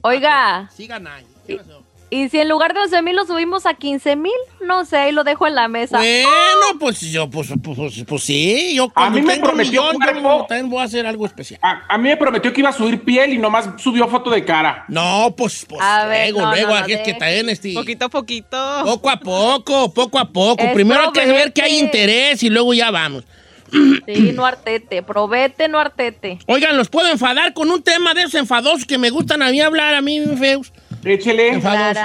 [0.02, 1.26] Oiga, sigan ahí.
[1.46, 1.84] ¿Qué pasó?
[2.10, 4.32] ¿Y si en lugar de 11 mil lo subimos a 15 mil?
[4.65, 5.98] No sé, ahí lo dejo en la mesa.
[5.98, 10.46] Bueno, pues yo, pues, pues, pues, pues sí, yo cuando mí me prometió millón, yo
[10.48, 11.60] también voy a hacer algo especial.
[11.63, 14.43] A, a mí me prometió que iba a subir piel y nomás subió foto de
[14.46, 14.86] cara.
[14.88, 17.20] No, pues, pues A ver, luego, no, luego, no, no, aquí es que deje.
[17.20, 18.82] también este, Poquito a poquito.
[18.86, 20.63] poco a poco, poco a poco.
[20.63, 23.24] Es Primero hay que ver que hay interés y luego ya vamos.
[23.72, 25.04] Sí, no artete.
[25.04, 26.39] Probete, no artete.
[26.48, 29.60] Oigan, los puedo enfadar con un tema de esos enfadosos que me gustan a mí
[29.60, 30.72] hablar, a mí feos.
[31.12, 31.54] Échele.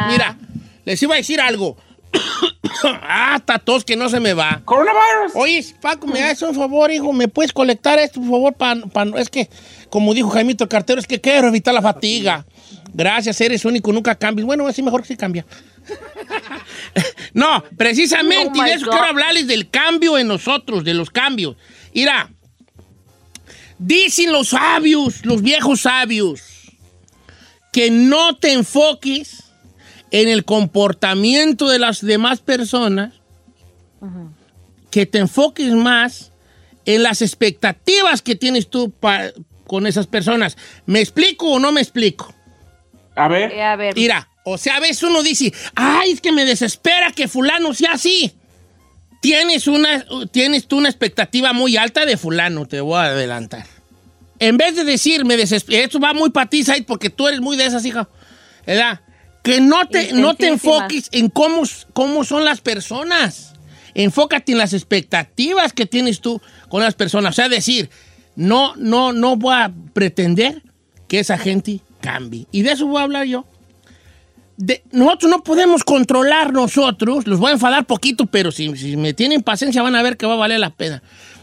[0.09, 0.37] Mira,
[0.85, 1.77] les iba a decir algo.
[2.85, 4.61] ah, tos que no se me va.
[4.65, 5.33] Coronavirus.
[5.35, 8.53] Oye, Paco, me haces un favor, hijo, ¿me puedes colectar esto, por favor?
[8.55, 9.49] Pa- pa- es que,
[9.89, 12.45] como dijo Jaimito el cartero, es que quiero evitar la fatiga.
[12.93, 14.45] Gracias, eres único, nunca cambies.
[14.47, 15.47] Bueno, así mejor que sí cambia.
[17.33, 18.93] no, precisamente, Oh y de my eso God.
[18.93, 21.57] quiero hablarles del cambio en nosotros, de los cambios.
[21.95, 22.31] Mira,
[23.79, 26.62] dicen los sabios, los viejos sabios,
[27.73, 29.45] que no te enfoques
[30.13, 33.15] en el comportamiento de las demás personas,
[34.91, 36.31] que te enfoques más
[36.85, 39.31] en las expectativas que tienes tú pa-
[39.67, 40.57] con esas personas.
[40.87, 42.35] ¿Me explico o no me explico?
[43.17, 43.53] A ver.
[43.53, 43.95] Eh, a ver.
[43.97, 47.93] Mira, o sea, a veces uno dice, ay, es que me desespera que fulano sea
[47.93, 48.33] así.
[49.23, 53.65] Tienes, una, tienes tú una expectativa muy alta de fulano, te voy a adelantar.
[54.43, 57.41] En vez de decir, me desespera, esto va muy para ti, Said, porque tú eres
[57.41, 58.09] muy de esas, hija,
[58.67, 59.01] ¿verdad?
[59.45, 63.55] Que no te, no te enfoques en cómo, cómo son las personas.
[63.95, 67.35] Enfócate en las expectativas que tienes tú con las personas.
[67.35, 67.89] O sea, decir,
[68.35, 70.63] no, no, no voy a pretender
[71.07, 72.47] que esa gente cambie.
[72.51, 73.45] Y de eso voy a hablar yo.
[74.57, 79.13] De- nosotros no podemos controlar nosotros, los voy a enfadar poquito, pero si, si me
[79.13, 81.03] tienen paciencia van a ver que va a valer la pena.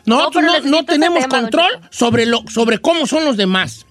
[0.09, 3.85] Nosotros pero no, necesito no tenemos tema, control sobre, lo, sobre cómo son los demás.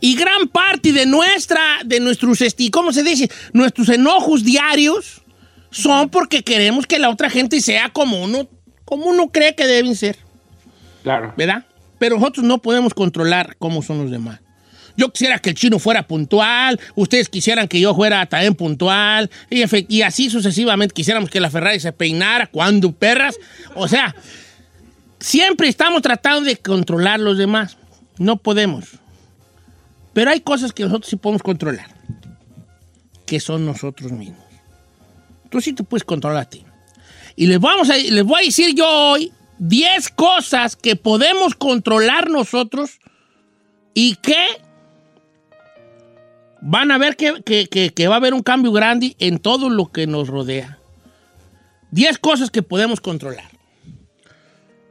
[0.00, 3.30] Y gran parte de nuestra, de nuestros, esti- ¿cómo se dice?
[3.52, 5.22] Nuestros enojos diarios
[5.70, 8.48] son porque queremos que la otra gente sea como uno,
[8.84, 10.16] como uno cree que deben ser.
[11.02, 11.32] Claro.
[11.36, 11.64] ¿verdad?
[11.98, 14.40] Pero nosotros no podemos controlar cómo son los demás.
[14.96, 19.62] Yo quisiera que el chino fuera puntual, ustedes quisieran que yo fuera también puntual, y,
[19.94, 23.36] y así sucesivamente quisiéramos que la Ferrari se peinara cuando perras.
[23.74, 24.14] O sea,
[25.20, 27.76] siempre estamos tratando de controlar los demás.
[28.18, 28.86] No podemos.
[30.12, 31.86] Pero hay cosas que nosotros sí podemos controlar,
[33.26, 34.44] que son nosotros mismos.
[35.50, 36.64] Tú sí te puedes controlar a ti.
[37.36, 42.28] Y les, vamos a, les voy a decir yo hoy 10 cosas que podemos controlar
[42.28, 42.98] nosotros
[43.94, 44.36] y que
[46.60, 49.70] van a ver que, que- que- que va a haber un cambio grande en todo
[49.70, 50.78] lo que nos rodea.
[51.92, 53.49] 10 cosas que podemos controlar.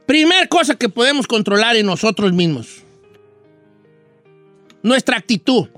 [0.06, 2.82] Primer cosa que podemos controlar en nosotros mismos.
[4.82, 5.68] Nuestra actitud.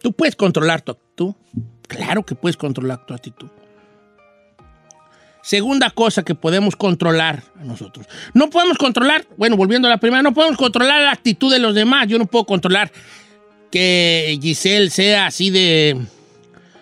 [0.00, 1.34] Tú puedes controlar tu actitud.
[1.86, 3.48] Claro que puedes controlar tu actitud.
[5.42, 8.06] Segunda cosa que podemos controlar a nosotros.
[8.32, 11.74] No podemos controlar, bueno, volviendo a la primera, no podemos controlar la actitud de los
[11.74, 12.08] demás.
[12.08, 12.90] Yo no puedo controlar
[13.70, 16.00] que Giselle sea así de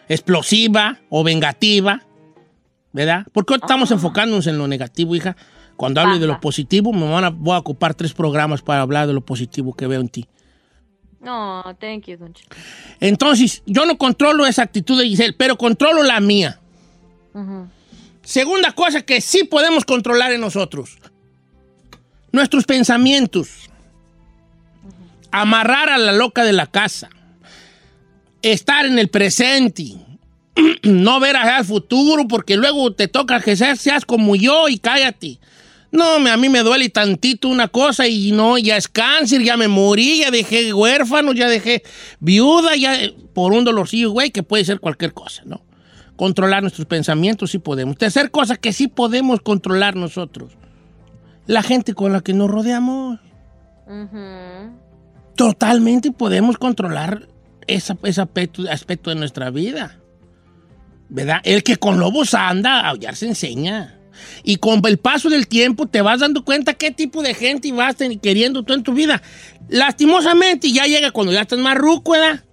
[0.08, 2.02] explosiva o vengativa,
[2.92, 3.26] ¿verdad?
[3.32, 5.36] Porque estamos enfocándonos en lo negativo, hija.
[5.82, 9.08] Cuando hable de lo positivo, me van a, voy a ocupar tres programas para hablar
[9.08, 10.28] de lo positivo que veo en ti.
[11.18, 12.54] No, thank you, Don Cheto.
[13.00, 16.60] Entonces, yo no controlo esa actitud de Giselle, pero controlo la mía.
[17.34, 17.66] Ujú.
[18.22, 20.98] Segunda cosa que sí podemos controlar en nosotros.
[22.30, 23.68] Nuestros pensamientos.
[25.32, 27.08] Amarrar a la loca de la casa.
[28.40, 29.96] Estar en el presente.
[30.84, 34.78] no ver hacia el futuro porque luego te toca que seas, seas como yo y
[34.78, 35.40] cállate.
[35.92, 39.68] No, a mí me duele tantito una cosa y no, ya es cáncer, ya me
[39.68, 41.82] morí, ya dejé huérfano, ya dejé
[42.18, 42.98] viuda, ya
[43.34, 45.62] por un dolorcillo, güey, que puede ser cualquier cosa, ¿no?
[46.16, 47.98] Controlar nuestros pensamientos sí podemos.
[47.98, 50.52] Tercer cosa que sí podemos controlar nosotros.
[51.46, 53.20] La gente con la que nos rodeamos.
[55.36, 57.28] Totalmente podemos controlar
[57.66, 59.98] ese aspecto, aspecto de nuestra vida.
[61.10, 61.40] ¿Verdad?
[61.44, 63.98] El que con lobos anda, a aullar se enseña.
[64.44, 67.96] Y con el paso del tiempo te vas dando cuenta qué tipo de gente vas
[68.22, 69.22] queriendo tú en tu vida.
[69.68, 72.44] Lastimosamente ya llega cuando ya estás más ruco, ¿verdad?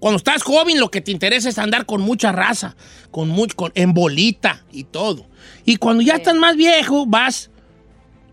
[0.00, 2.76] Cuando estás joven lo que te interesa es andar con mucha raza,
[3.10, 5.26] con mucho, con, en bolita y todo.
[5.64, 7.50] Y cuando ya estás más viejo vas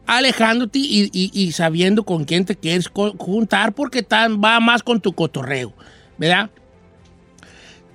[0.05, 4.99] alejándote y, y- y sabiendo con quién te quieres juntar porque tan, va más con
[4.99, 5.73] tu cotorreo,
[6.17, 6.49] ¿verdad?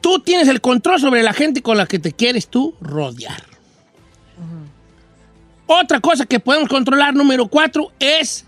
[0.01, 3.42] Tú tienes el control sobre la gente con la que te quieres tú rodear.
[5.66, 8.44] Otra cosa que podemos controlar, número cuatro, es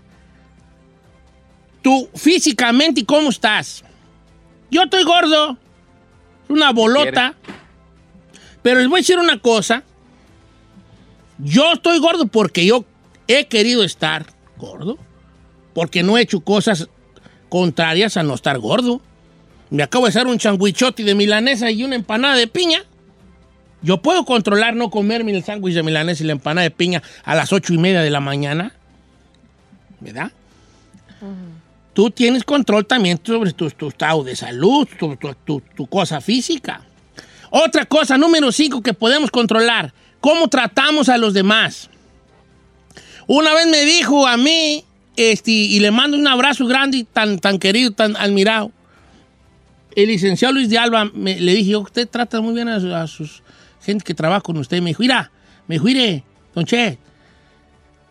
[1.81, 3.83] tú físicamente y cómo estás.
[4.71, 5.57] Yo estoy gordo,
[6.47, 7.35] una bolota,
[8.61, 9.83] pero les voy a decir una cosa.
[11.37, 12.85] Yo estoy gordo porque yo
[13.27, 14.25] he querido estar
[14.57, 14.97] gordo,
[15.73, 16.87] porque no he hecho cosas
[17.49, 19.01] contrarias a no estar gordo.
[19.69, 22.83] Me acabo de hacer un changuichote de milanesa y una empanada de piña.
[23.81, 27.35] Yo puedo controlar no comerme el sándwich de milanesa y la empanada de piña a
[27.35, 28.73] las ocho y media de la mañana.
[30.01, 30.31] ¿Verdad?
[31.93, 35.15] Tú tienes control también sobre tu, tu estado de salud, tu,
[35.45, 36.81] tu- cosa física.
[37.49, 41.89] Otra cosa, número cinco, que podemos controlar, cómo tratamos a los demás.
[43.27, 44.83] Una vez me dijo a mí,
[45.15, 48.71] este, y le mando un abrazo grande, y tan, tan querido, tan admirado,
[49.95, 53.41] el licenciado Luis de Alba, me- le dije, usted trata muy bien a sus
[53.81, 54.81] gente que trabaja con usted.
[54.81, 55.31] Me dijo, mira,
[55.67, 56.97] me dijo, mire, don Che,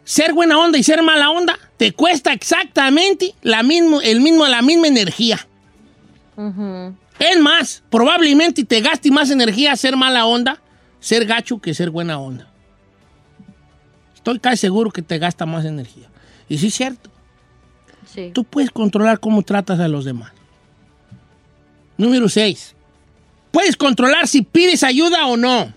[0.05, 4.63] ser buena onda y ser mala onda te cuesta exactamente la mismo, el mismo, la
[4.63, 5.39] misma energía.
[7.19, 10.61] Es más, probablemente te gaste más energía ser mala onda,
[11.01, 12.49] ser gacho, que ser buena onda.
[14.15, 16.09] Estoy casi seguro que te gasta más energía.
[16.49, 17.11] Y sí es cierto.
[18.07, 18.31] Sí.
[18.33, 20.33] Tú puedes controlar cómo tratas a los demás.
[21.97, 22.77] Número 6.
[23.51, 25.73] Puedes controlar si pides ayuda o no.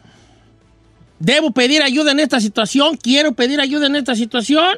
[1.20, 2.98] ¿Debo pedir ayuda en esta situación?
[2.98, 4.78] ¿Quiero pedir ayuda en esta situación?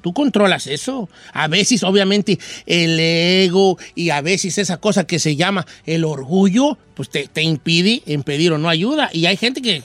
[0.00, 1.08] Tú controlas eso.
[1.32, 6.78] A veces, obviamente, el ego y a veces esa cosa que se llama el orgullo,
[6.94, 9.10] pues te, te impide en pedir o no ayuda.
[9.12, 9.82] Y hay gente que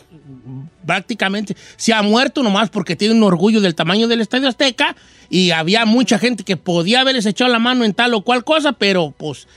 [0.86, 4.95] prácticamente se ha muerto nomás porque tiene un orgullo del tamaño del Estadio Azteca
[5.30, 8.73] y había mucha gente que podía haberles echado la mano en tal o cual cosa,
[8.73, 9.47] pero pues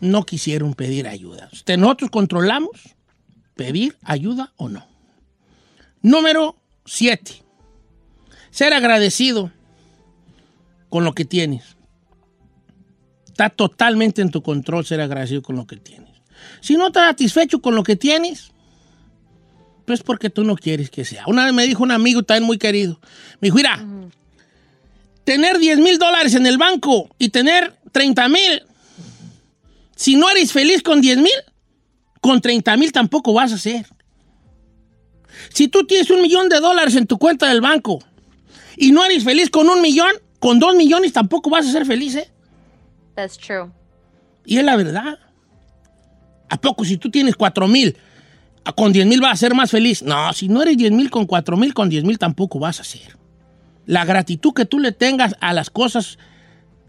[0.00, 1.48] no quisieron pedir ayuda.
[1.52, 2.70] Usted, nosotros controlamos
[3.54, 4.86] pedir ayuda o no.
[6.02, 7.42] Número 7.
[8.50, 9.52] Ser agradecido
[10.88, 11.76] con lo que tienes.
[13.26, 16.10] Está totalmente en tu control ser agradecido con lo que tienes.
[16.60, 18.50] Si no estás satisfecho con lo que tienes,
[19.86, 21.24] pues porque tú no quieres que sea.
[21.26, 23.00] Una vez me dijo un amigo también muy querido,
[23.40, 23.84] me dijo, mira,
[25.24, 28.62] tener 10 mil dólares en el banco y tener 30 mil,
[30.00, 31.30] si no eres feliz con 10 mil,
[32.22, 33.84] con 30 mil tampoco vas a ser.
[35.52, 37.98] Si tú tienes un millón de dólares en tu cuenta del banco
[38.78, 42.14] y no eres feliz con un millón, con dos millones tampoco vas a ser feliz,
[42.14, 42.30] ¿eh?
[43.14, 43.70] That's true.
[44.46, 45.18] Y es la verdad.
[46.48, 47.94] ¿A poco si tú tienes cuatro mil,
[48.76, 50.02] con 10 mil vas a ser más feliz?
[50.02, 52.84] No, si no eres 10 mil con cuatro mil, con 10 mil tampoco vas a
[52.84, 53.18] ser.
[53.84, 56.16] La gratitud que tú le tengas a las cosas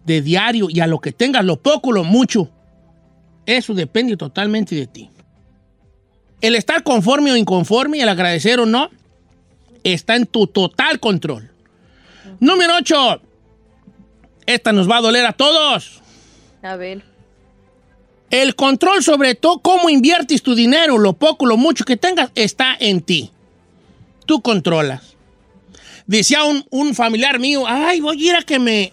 [0.06, 2.50] de diario y a lo que tengas, lo poco, lo mucho,
[3.46, 5.10] eso depende totalmente de ti.
[6.42, 8.90] El estar conforme o inconforme, el agradecer o no,
[9.84, 11.52] está en tu total control.
[12.40, 13.22] Número 8.
[14.48, 16.02] Esta nos va a doler a todos.
[16.64, 17.04] A ver.
[18.32, 22.76] El control sobre todo cómo inviertes tu dinero, lo poco, lo mucho que tengas, está
[22.80, 23.32] en ti.
[24.26, 25.16] Tú controlas.
[26.08, 28.92] Decía un, un familiar mío, ay, voy a ir a que me...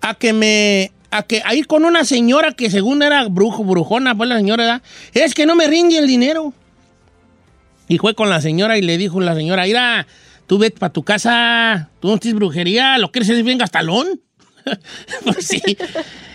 [0.00, 0.92] A que me...
[1.10, 4.64] A, que, a ir con una señora que según era brujo, brujona, pues la señora,
[4.64, 4.82] ¿verdad?
[5.14, 6.52] es que no me rinde el dinero.
[7.88, 10.06] Y fue con la señora y le dijo la señora, mira,
[10.46, 14.20] tú vete para tu casa, tú no tienes brujería, lo quieres es bien gastalón.
[15.24, 15.62] pues sí.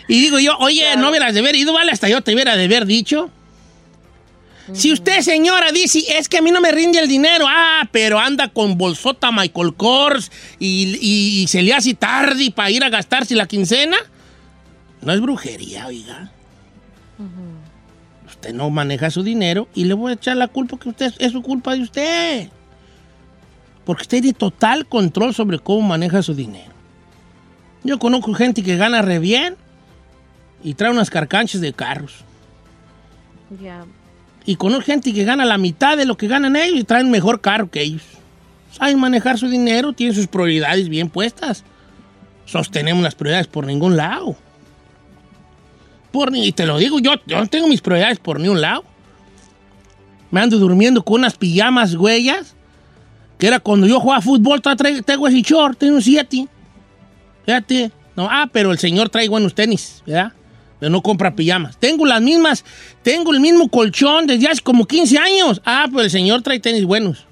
[0.07, 2.65] Y digo yo, oye, no hubieras de haber ido, vale, hasta yo te hubiera de
[2.65, 3.29] haber dicho.
[4.71, 8.17] Si usted, señora, dice, es que a mí no me rinde el dinero, ah, pero
[8.17, 12.89] anda con bolsota Michael Kors y, y- y se le hace tarde para ir a
[12.89, 13.97] gastarse la quincena,
[15.05, 16.31] no es brujería, oiga.
[18.27, 21.31] Usted no maneja su dinero y le voy a echar la culpa que usted es
[21.31, 22.49] su culpa de usted.
[23.85, 26.71] Porque usted tiene total control sobre cómo maneja su dinero.
[27.83, 29.55] Yo conozco gente que gana re bien
[30.63, 32.23] y trae unas carcanchas de carros.
[33.61, 33.85] Ya.
[34.45, 37.41] Y conozco gente que gana la mitad de lo que ganan ellos y traen mejor
[37.41, 38.03] carro que ellos.
[38.71, 41.63] Saben manejar su dinero, tienen sus prioridades bien puestas.
[42.45, 44.35] Sostenemos las prioridades por ningún lado.
[46.13, 48.85] Por ni- y te lo digo, yo, yo no tengo mis prioridades por ningún lado.
[50.31, 52.55] Me ando durmiendo con unas pijamas huellas,
[53.37, 56.47] que era cuando yo jugaba fútbol, traigo- ese short, tengo un 7.
[57.45, 57.91] Fíjate.
[58.15, 60.31] No, ah, pero el señor trae buenos tenis, ¿verdad?
[60.79, 61.77] Pero no compra pijamas.
[61.77, 62.63] Tengo las mismas,
[63.01, 65.61] tengo el mismo colchón desde hace como 15 años.
[65.65, 67.25] Ah, pero el señor trae tenis buenos.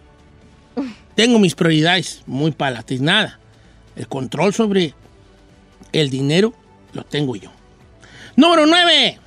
[1.13, 2.51] Tengo mis prioridades muy
[2.99, 3.39] nada.
[3.95, 4.95] El control sobre
[5.91, 6.53] el dinero
[6.93, 7.51] lo tengo yo.
[8.35, 9.19] Número 9.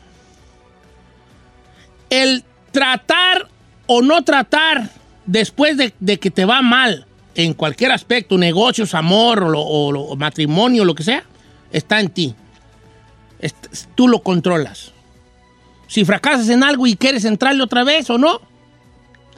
[2.10, 3.48] El tratar
[3.86, 4.90] o no tratar
[5.26, 10.02] después de, que te va mal en cualquier aspecto, negocios, amor o, lo- o lo-
[10.02, 11.24] o matrimonio, lo que sea,
[11.72, 12.34] está en ti.
[13.94, 14.92] Tú lo controlas.
[15.88, 18.40] Si fracasas en algo y quieres entrarle otra vez o no,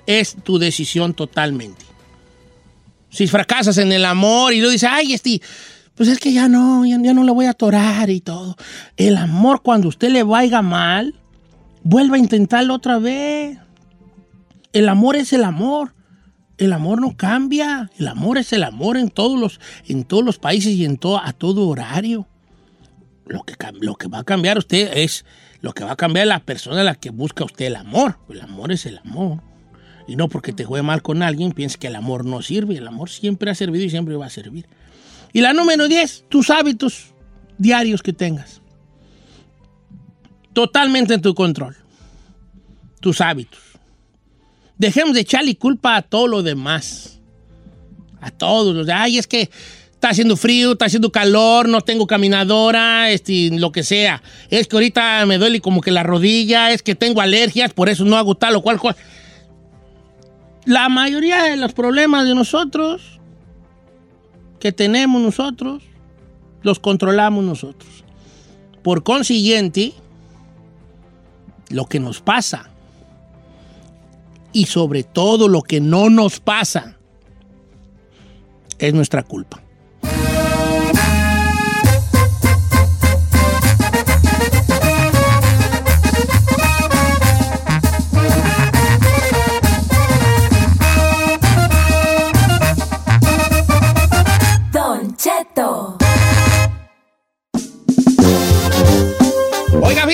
[0.06, 1.84] es tu decisión totalmente.
[3.10, 5.40] Si fracasas en el amor y luego dices, ay, este,
[5.96, 8.56] pues es que ya no, ya, ya no le voy a atorar y todo.
[8.96, 11.14] El amor, cuando usted le vaya mal,
[11.82, 13.58] vuelva a intentarlo otra vez.
[14.72, 15.94] El amor es el amor.
[16.58, 17.90] El amor no cambia.
[17.98, 21.18] El amor es el amor en todos los, en todos los países y en todo,
[21.18, 22.26] a todo horario.
[23.26, 25.24] Lo que, lo que va a cambiar usted es
[25.60, 28.18] lo que va a cambiar la persona a la que busca usted el amor.
[28.28, 29.40] El amor es el amor.
[30.06, 32.76] Y no porque te juegue mal con alguien, pienses que el amor no sirve.
[32.76, 34.66] El amor siempre ha servido y siempre va a servir.
[35.36, 37.12] Y la número 10, tus hábitos
[37.58, 38.62] diarios que tengas.
[40.54, 41.76] Totalmente en tu control.
[43.00, 43.60] Tus hábitos.
[44.78, 47.20] Dejemos de echarle culpa a todo lo demás.
[48.18, 49.50] A todos los ay, es que
[49.92, 54.22] está haciendo frío, está haciendo calor, no tengo caminadora, este, lo que sea.
[54.48, 58.06] Es que ahorita me duele como que la rodilla, es que tengo alergias, por eso
[58.06, 58.96] no hago tal o cual cosa.
[60.64, 63.15] La mayoría de los problemas de nosotros,
[64.58, 65.82] que tenemos nosotros,
[66.62, 68.04] los controlamos nosotros.
[68.82, 69.92] Por consiguiente,
[71.68, 72.70] lo que nos pasa
[74.52, 76.96] y sobre todo lo que no nos pasa
[78.78, 79.62] es nuestra culpa.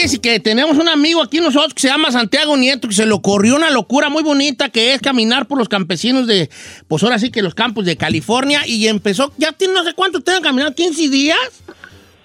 [0.02, 3.12] Fíjese que tenemos un amigo aquí nosotros que se llama Santiago Nieto, que se le
[3.12, 6.50] ocurrió una locura muy bonita que es caminar por los campesinos de,
[6.88, 10.20] pues ahora sí que los campos de California y empezó, ya tiene no sé cuánto
[10.20, 11.38] tenga caminado, 15 días.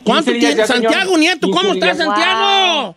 [0.03, 0.67] ¿Cuánto 15 días tiene?
[0.67, 0.91] ya, señor.
[0.91, 2.07] Santiago Nieto, 15 ¿cómo estás, días.
[2.07, 2.95] Santiago?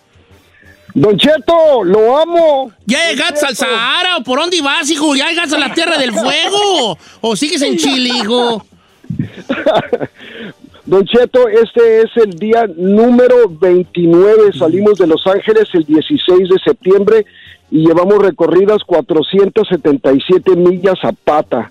[0.94, 2.72] Don Cheto, lo amo.
[2.86, 5.14] ¿Ya llegaste al Sahara o por dónde vas, hijo?
[5.14, 6.98] ¿Ya llegaste a la Tierra del Fuego?
[7.20, 8.66] ¿O sigues en Chile, hijo?
[10.86, 14.52] Don Cheto, este es el día número 29.
[14.58, 17.26] Salimos de Los Ángeles el 16 de septiembre
[17.70, 21.70] y llevamos recorridas 477 millas a pata.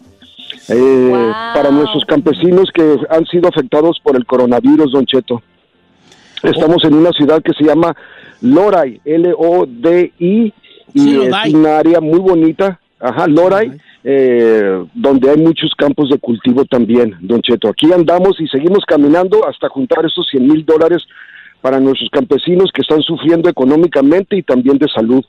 [0.70, 5.41] eh, Para nuestros campesinos que han sido afectados por el coronavirus, Don Cheto.
[6.43, 7.95] Estamos en una ciudad que se llama
[8.41, 10.53] Loray, L-O-D-I,
[10.93, 13.72] y Sí, es una área muy bonita, ajá, Loray,
[14.04, 17.68] eh, donde hay muchos campos de cultivo también, Don Cheto.
[17.70, 21.04] Aquí andamos y seguimos caminando hasta juntar esos 100 mil dólares
[21.62, 25.24] para nuestros campesinos que están sufriendo económicamente y también de salud.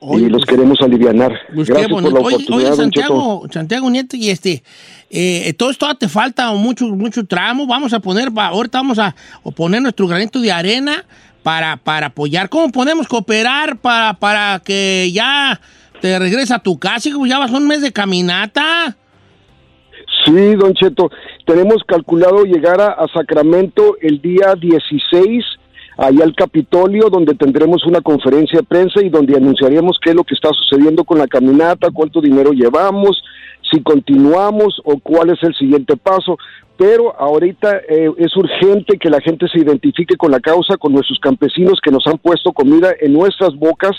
[0.00, 1.32] y los queremos alivianar.
[1.54, 2.76] Pues Gracias por la Oye, oportunidad, oye, Cheto.
[2.76, 4.62] Santiago, Santiago Nieto, y este,
[5.08, 7.66] eh, todo esto te falta mucho, mucho tramo.
[7.66, 9.14] Vamos a poner, ahorita vamos a
[9.54, 11.04] poner nuestro granito de arena
[11.42, 12.48] para, para apoyar.
[12.48, 15.60] ¿Cómo podemos cooperar para, para que ya
[16.00, 17.08] te regreses a tu casa?
[17.08, 17.26] hijo?
[17.26, 18.96] Ya vas un mes de caminata.
[20.24, 21.10] Sí, don Cheto,
[21.44, 25.44] tenemos calculado llegar a, a Sacramento el día 16,
[25.98, 30.24] allá al Capitolio, donde tendremos una conferencia de prensa y donde anunciaremos qué es lo
[30.24, 33.22] que está sucediendo con la caminata, cuánto dinero llevamos,
[33.70, 36.38] si continuamos o cuál es el siguiente paso.
[36.76, 41.18] Pero ahorita eh, es urgente que la gente se identifique con la causa, con nuestros
[41.20, 43.92] campesinos que nos han puesto comida en nuestras bocas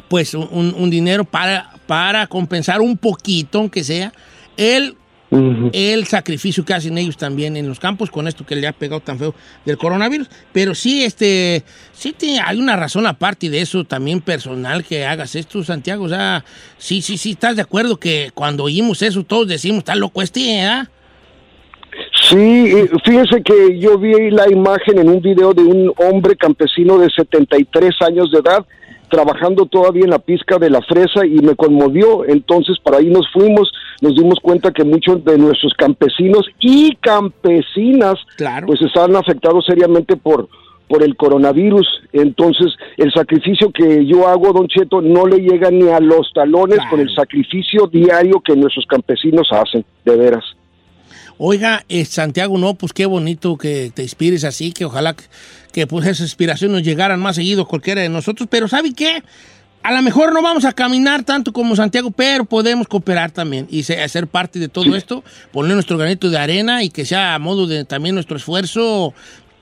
[0.07, 4.11] pues un, un dinero para, para compensar un poquito, aunque sea,
[4.57, 4.95] el,
[5.71, 9.01] el sacrificio que hacen ellos también en los campos con esto que le ha pegado
[9.01, 10.29] tan feo del coronavirus.
[10.51, 11.63] Pero sí, este,
[11.93, 16.05] sí te- hay una razón aparte de eso también personal que hagas esto, Santiago.
[16.05, 16.43] O sea,
[16.77, 20.59] sí, sí, sí, estás de acuerdo que cuando oímos eso todos decimos, está loco este,
[20.63, 20.84] ¿eh?
[22.30, 27.09] Sí, fíjese que yo vi la imagen en un video de un hombre campesino de
[27.09, 28.65] 73 años de edad
[29.09, 32.26] trabajando todavía en la pizca de la fresa y me conmovió.
[32.26, 33.71] Entonces, para ahí nos fuimos,
[34.01, 38.15] nos dimos cuenta que muchos de nuestros campesinos y campesinas
[38.65, 40.47] pues están afectados seriamente por
[40.88, 41.88] por el coronavirus.
[42.11, 46.80] Entonces, el sacrificio que yo hago, Don Cheto, no le llega ni a los talones
[46.89, 50.43] con el sacrificio diario que nuestros campesinos hacen, de veras.
[51.45, 55.25] Oiga, eh, Santiago, no, pues qué bonito que te inspires así, que ojalá que,
[55.73, 59.21] que, pues esas inspiraciones nos llegaran más seguido a cualquiera de nosotros, pero ¿sabe qué?
[59.81, 63.83] A lo mejor no vamos a caminar tanto como Santiago, pero podemos cooperar también y
[63.83, 65.21] se- hacer parte de todo esto,
[65.51, 69.13] poner nuestro granito de arena y que sea a modo de también nuestro esfuerzo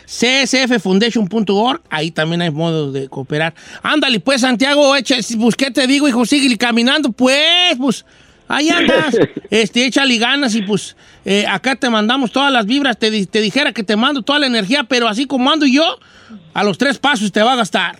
[0.06, 3.56] csffoundation.org, ahí también hay modos de cooperar.
[3.82, 6.24] Ándale, pues, Santiago, echa, pues, ¿qué te digo, hijo?
[6.28, 8.06] Sigue caminando, pues, pues,
[8.48, 9.18] ahí andas.
[9.50, 10.96] este, échale ganas y, pues,
[11.26, 13.00] eh, acá te mandamos todas las vibras.
[13.00, 15.98] Te, te dijera que te mando toda la energía, pero así como ando yo,
[16.54, 17.98] a los tres pasos te va a gastar.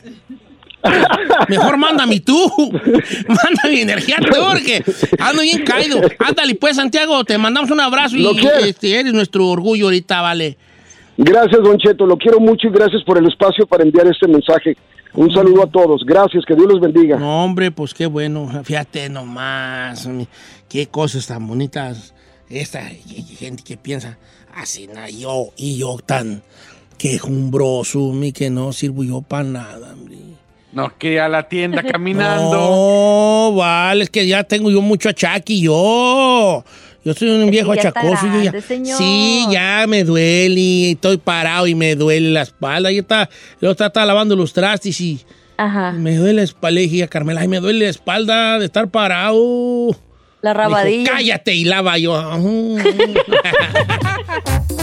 [1.50, 2.52] Mejor mándame tú.
[3.28, 4.84] Manda mi energía tú, porque
[5.20, 6.02] ando bien caído.
[6.20, 8.28] Ándale, pues, Santiago, te mandamos un abrazo y
[8.62, 10.58] este, eres nuestro orgullo ahorita, vale.
[11.18, 14.76] Gracias, Don Cheto, lo quiero mucho y gracias por el espacio para enviar este mensaje.
[15.14, 17.18] Un saludo a todos, gracias, que Dios los bendiga.
[17.18, 18.50] No, hombre, pues qué bueno.
[18.64, 20.10] Fíjate nomás,
[20.68, 22.16] qué cosas tan bonitas.
[22.50, 24.18] Esta gente que piensa
[24.56, 26.42] así, na, yo y yo tan
[26.98, 30.23] quejumbroso, mi que no sirvo yo para nada, hombre.
[30.74, 32.52] No, que a la tienda caminando.
[32.52, 36.64] No, vale, es que ya tengo yo mucho achaque yo.
[37.06, 38.28] Yo soy un viejo ya está achacoso.
[38.28, 38.98] yo ya- señor.
[38.98, 42.92] sí, ya me duele y estoy parado y me duele la espalda.
[42.92, 43.30] Yo estaba,
[43.62, 45.20] yo estaba, estaba lavando los trastes y
[45.58, 45.92] Ajá.
[45.92, 46.76] me duele la espalda.
[46.76, 49.90] Le dije a Carmela, ay, me duele la espalda de estar parado.
[50.42, 51.12] La dijo, rabadilla.
[51.12, 52.14] Cállate y lava yo.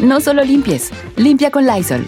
[0.00, 2.04] No solo limpies, limpia con Lysol.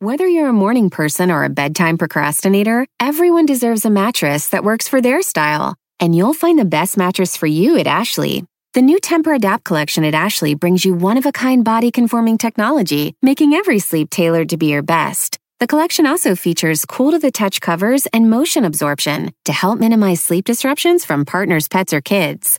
[0.00, 4.88] Whether you're a morning person or a bedtime procrastinator, everyone deserves a mattress that works
[4.88, 5.76] for their style.
[6.00, 8.44] And you'll find the best mattress for you at Ashley.
[8.72, 12.38] The new Temper Adapt collection at Ashley brings you one of a kind body conforming
[12.38, 15.38] technology, making every sleep tailored to be your best.
[15.60, 20.22] The collection also features cool to the touch covers and motion absorption to help minimize
[20.22, 22.58] sleep disruptions from partners, pets, or kids.